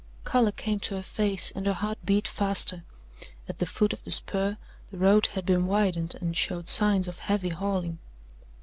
[0.23, 2.83] Colour came to her face and her heart beat faster.
[3.47, 4.57] At the foot of the spur
[4.89, 7.99] the road had been widened and showed signs of heavy hauling.